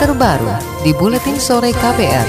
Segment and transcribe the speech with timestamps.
[0.00, 0.48] terbaru
[0.80, 2.24] di Buletin Sore KPR.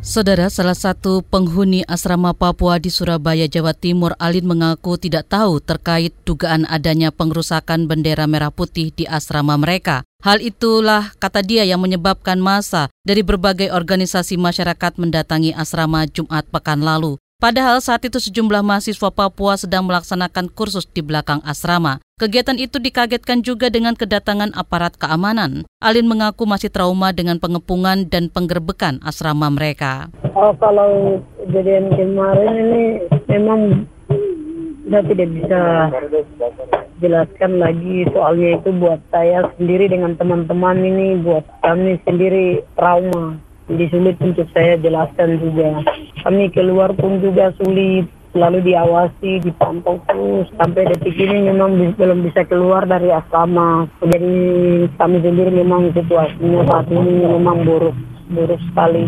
[0.00, 6.16] Saudara, salah satu penghuni asrama Papua di Surabaya, Jawa Timur, Alin mengaku tidak tahu terkait
[6.24, 10.00] dugaan adanya pengrusakan bendera merah putih di asrama mereka.
[10.24, 16.80] Hal itulah kata dia yang menyebabkan masa dari berbagai organisasi masyarakat mendatangi asrama Jumat pekan
[16.80, 17.20] lalu.
[17.42, 21.98] Padahal saat itu sejumlah mahasiswa Papua sedang melaksanakan kursus di belakang asrama.
[22.14, 25.66] Kegiatan itu dikagetkan juga dengan kedatangan aparat keamanan.
[25.82, 30.06] Alin mengaku masih trauma dengan pengepungan dan penggerbekan asrama mereka.
[30.38, 32.82] Oh, kalau kejadian kemarin ini
[33.26, 33.90] memang
[34.86, 35.60] saya tidak bisa
[37.02, 43.34] jelaskan lagi soalnya itu buat saya sendiri dengan teman-teman ini buat kami sendiri trauma
[43.70, 45.86] jadi sulit untuk saya jelaskan juga.
[46.26, 50.50] Kami keluar pun juga sulit, selalu diawasi, dipantau terus.
[50.58, 53.86] Sampai detik ini memang belum bisa keluar dari asrama.
[54.02, 54.34] Jadi
[54.98, 57.96] kami sendiri memang situasinya saat ini memang buruk,
[58.32, 59.06] buruk sekali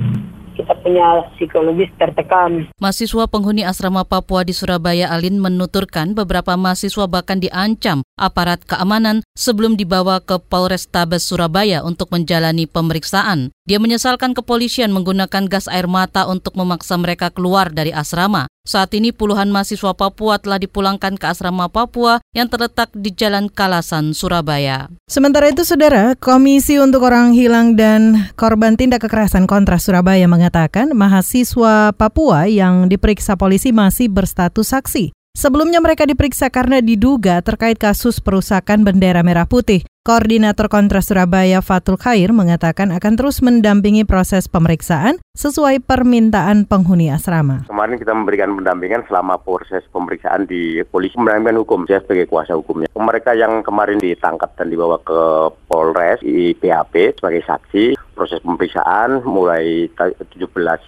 [0.55, 2.71] kita punya psikologis tertekan.
[2.79, 9.75] Mahasiswa penghuni asrama Papua di Surabaya Alin menuturkan beberapa mahasiswa bahkan diancam aparat keamanan sebelum
[9.75, 13.51] dibawa ke Polrestabes Surabaya untuk menjalani pemeriksaan.
[13.67, 18.47] Dia menyesalkan kepolisian menggunakan gas air mata untuk memaksa mereka keluar dari asrama.
[18.65, 24.17] Saat ini puluhan mahasiswa Papua telah dipulangkan ke asrama Papua yang terletak di Jalan Kalasan,
[24.17, 24.89] Surabaya.
[25.05, 31.93] Sementara itu, Saudara, Komisi untuk Orang Hilang dan Korban Tindak Kekerasan Kontra Surabaya mengatakan mahasiswa
[31.93, 35.13] Papua yang diperiksa polisi masih berstatus saksi.
[35.35, 39.83] Sebelumnya mereka diperiksa karena diduga terkait kasus perusakan bendera merah putih.
[40.05, 47.65] Koordinator Kontra Surabaya Fatul Khair mengatakan akan terus mendampingi proses pemeriksaan sesuai permintaan penghuni asrama.
[47.67, 52.87] Kemarin kita memberikan pendampingan selama proses pemeriksaan di polisi mendampingkan hukum, saya sebagai kuasa hukumnya.
[52.93, 59.85] Mereka yang kemarin ditangkap dan dibawa ke Polres di PHP sebagai saksi, proses pemeriksaan mulai
[59.93, 60.41] 17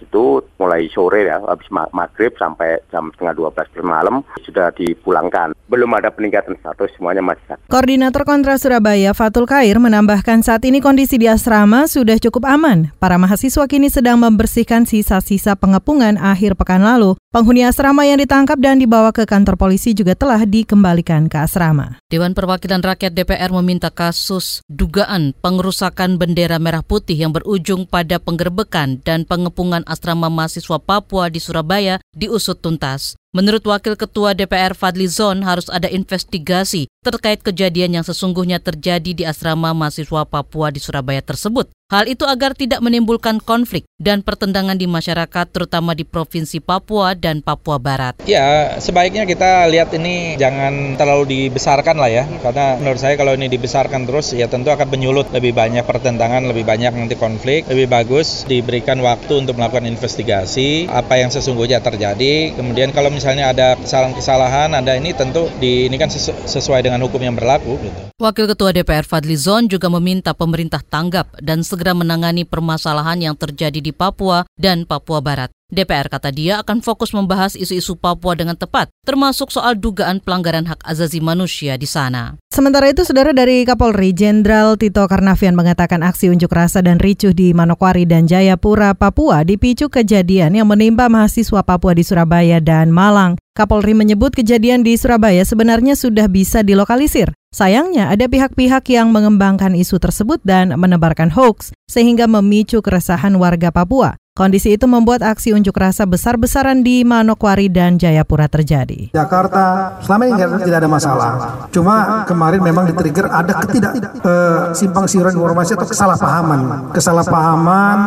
[0.09, 5.53] itu mulai sore ya habis maghrib sampai jam setengah 12 malam sudah dipulangkan.
[5.69, 7.69] Belum ada peningkatan status semuanya masih sakit.
[7.69, 12.95] Koordinator Kontra Surabaya Fatul Kair menambahkan saat ini kondisi di asrama sudah cukup aman.
[12.97, 17.21] Para mahasiswa kini sedang membersihkan sisa-sisa pengepungan akhir pekan lalu.
[17.35, 22.01] Penghuni asrama yang ditangkap dan dibawa ke kantor polisi juga telah dikembalikan ke asrama.
[22.09, 29.01] Dewan Perwakilan Rakyat DPR meminta kasus dugaan pengerusakan bendera merah putih yang berujung pada penggerbekan
[29.03, 33.17] dan pengepungan asrama mahasiswa Papua di Surabaya diusut tuntas.
[33.37, 39.29] Menurut Wakil Ketua DPR Fadli Zon harus ada investigasi terkait kejadian yang sesungguhnya terjadi di
[39.29, 41.69] asrama mahasiswa Papua di Surabaya tersebut.
[41.87, 47.47] Hal itu agar tidak menimbulkan konflik dan pertendangan di masyarakat terutama di Provinsi Papua dan
[47.47, 48.19] Papua Barat.
[48.27, 52.27] Ya, sebaiknya kita lihat ini jangan terlalu dibesarkan lah ya.
[52.43, 56.67] Karena menurut saya kalau ini dibesarkan terus ya tentu akan menyulut lebih banyak pertentangan, lebih
[56.67, 57.71] banyak nanti konflik.
[57.71, 62.51] Lebih bagus diberikan waktu untuk melakukan investigasi apa yang sesungguhnya terjadi.
[62.59, 67.35] Kemudian kalau misalnya ada kesalahan-kesalahan, ada ini tentu di ini kan sesuai dengan hukum yang
[67.35, 67.99] berlaku gitu.
[68.23, 73.83] Wakil Ketua DPR Fadli Zon juga meminta pemerintah tanggap dan segera menangani permasalahan yang terjadi
[73.83, 75.56] di Papua dan Papua Barat.
[75.67, 80.79] DPR kata dia akan fokus membahas isu-isu Papua dengan tepat, termasuk soal dugaan pelanggaran hak
[80.87, 82.39] azazi manusia di sana.
[82.55, 87.51] Sementara itu, saudara dari Kapolri Jenderal Tito Karnavian mengatakan aksi unjuk rasa dan ricuh di
[87.51, 93.35] Manokwari dan Jayapura, Papua dipicu kejadian yang menimpa mahasiswa Papua di Surabaya dan Malang.
[93.59, 97.35] Kapolri menyebut kejadian di Surabaya sebenarnya sudah bisa dilokalisir.
[97.51, 104.15] Sayangnya, ada pihak-pihak yang mengembangkan isu tersebut dan menebarkan hoax, sehingga memicu keresahan warga Papua.
[104.37, 109.09] Kondisi itu membuat aksi unjuk rasa besar-besaran di Manokwari dan Jayapura terjadi.
[109.17, 111.31] Jakarta selama ini tidak ada masalah.
[111.73, 116.93] Cuma kemarin memang di-trigger ada ketidak uh, simpang siuran informasi atau kesalahpahaman.
[116.93, 117.99] Kesalahpahaman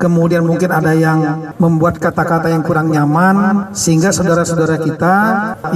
[0.00, 5.14] kemudian mungkin ada yang membuat kata-kata yang kurang nyaman sehingga saudara-saudara kita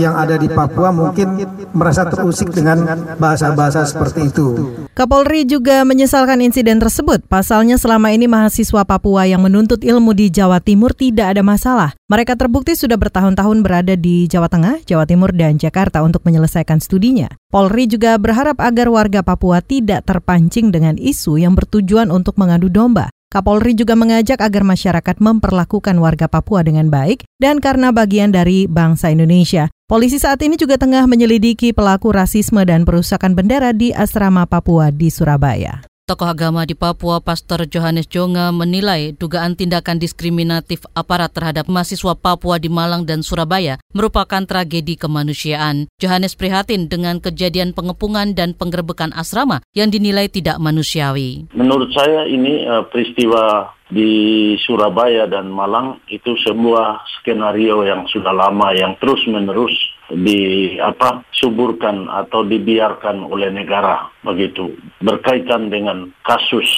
[0.01, 2.85] yang ada di Papua mungkin merasa terusik dengan
[3.21, 4.49] bahasa-bahasa seperti itu.
[4.97, 7.25] Kapolri juga menyesalkan insiden tersebut.
[7.29, 11.95] Pasalnya selama ini mahasiswa Papua yang menuntut ilmu ilmu di Jawa Timur tidak ada masalah.
[12.11, 17.31] Mereka terbukti sudah bertahun-tahun berada di Jawa Tengah, Jawa Timur, dan Jakarta untuk menyelesaikan studinya.
[17.55, 23.15] Polri juga berharap agar warga Papua tidak terpancing dengan isu yang bertujuan untuk mengadu domba.
[23.31, 29.11] Kapolri juga mengajak agar masyarakat memperlakukan warga Papua dengan baik dan karena bagian dari bangsa
[29.11, 29.71] Indonesia.
[29.91, 35.11] Polisi saat ini juga tengah menyelidiki pelaku rasisme dan perusakan bendera di asrama Papua di
[35.11, 35.83] Surabaya.
[36.05, 42.61] Tokoh agama di Papua, Pastor Johannes Jonga, menilai dugaan tindakan diskriminatif aparat terhadap mahasiswa Papua
[42.61, 45.89] di Malang dan Surabaya merupakan tragedi kemanusiaan.
[45.97, 51.49] Johannes prihatin dengan kejadian pengepungan dan penggerbekan asrama yang dinilai tidak manusiawi.
[51.57, 58.77] Menurut saya ini uh, peristiwa di Surabaya dan Malang itu sebuah skenario yang sudah lama
[58.77, 59.73] yang terus menerus
[60.13, 66.69] di apa suburkan atau dibiarkan oleh negara begitu berkaitan dengan kasus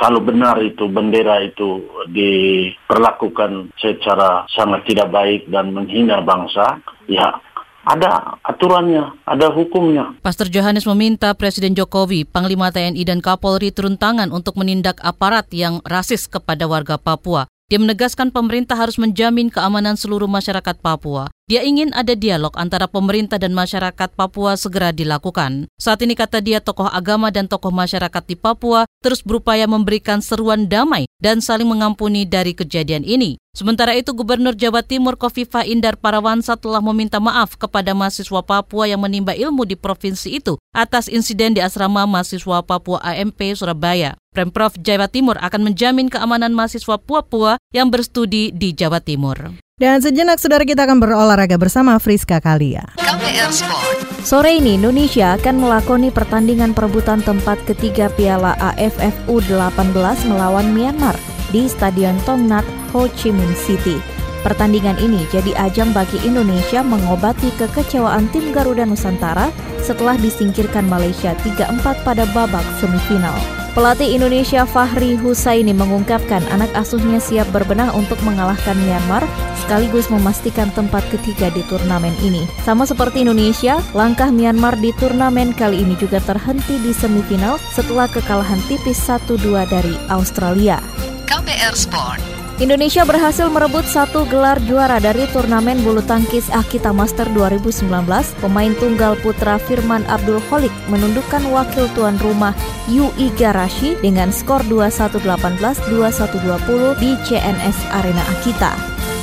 [0.00, 7.36] kalau benar itu bendera itu diperlakukan secara sangat tidak baik dan menghina bangsa ya
[7.80, 10.12] ada aturannya, ada hukumnya.
[10.20, 15.80] Pastor Johannes meminta Presiden Jokowi, Panglima TNI dan Kapolri turun tangan untuk menindak aparat yang
[15.88, 17.48] rasis kepada warga Papua.
[17.70, 21.30] Dia menegaskan pemerintah harus menjamin keamanan seluruh masyarakat Papua.
[21.46, 25.70] Dia ingin ada dialog antara pemerintah dan masyarakat Papua segera dilakukan.
[25.78, 30.66] Saat ini kata dia tokoh agama dan tokoh masyarakat di Papua terus berupaya memberikan seruan
[30.66, 33.38] damai dan saling mengampuni dari kejadian ini.
[33.54, 38.98] Sementara itu Gubernur Jawa Timur Kofifa Indar Parawansa telah meminta maaf kepada mahasiswa Papua yang
[38.98, 44.19] menimba ilmu di provinsi itu atas insiden di asrama mahasiswa Papua AMP Surabaya.
[44.30, 49.58] Pemprov Jawa Timur akan menjamin keamanan mahasiswa Papua yang berstudi di Jawa Timur.
[49.74, 52.94] Dan sejenak saudara kita akan berolahraga bersama Friska Kalia.
[52.94, 54.22] KPR Sport.
[54.22, 59.98] Sore ini Indonesia akan melakoni pertandingan perebutan tempat ketiga Piala AFF U18
[60.30, 61.18] melawan Myanmar
[61.50, 62.62] di Stadion Tongnat,
[62.94, 63.98] Ho Chi Minh City.
[64.46, 69.50] Pertandingan ini jadi ajang bagi Indonesia mengobati kekecewaan tim Garuda Nusantara
[69.82, 73.59] setelah disingkirkan Malaysia 3-4 pada babak semifinal.
[73.70, 79.22] Pelatih Indonesia Fahri Husaini mengungkapkan anak asuhnya siap berbenah untuk mengalahkan Myanmar
[79.62, 82.50] sekaligus memastikan tempat ketiga di turnamen ini.
[82.66, 88.58] Sama seperti Indonesia, langkah Myanmar di turnamen kali ini juga terhenti di semifinal setelah kekalahan
[88.66, 89.38] tipis 1-2
[89.70, 90.82] dari Australia.
[91.30, 92.29] KPR Sport.
[92.60, 97.88] Indonesia berhasil merebut satu gelar juara dari turnamen bulu tangkis Akita Master 2019.
[98.36, 102.52] Pemain tunggal putra Firman Abdul Holik menundukkan wakil tuan rumah
[102.84, 105.56] Yu Igarashi dengan skor 21-18,
[105.88, 108.76] 21-20 di CNS Arena Akita.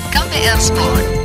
[0.10, 1.17] KPR Sport.